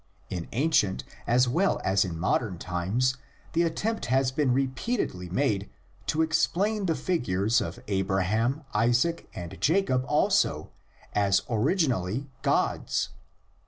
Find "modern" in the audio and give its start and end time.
2.17-2.57